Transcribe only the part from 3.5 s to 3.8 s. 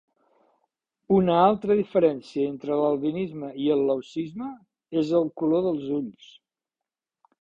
i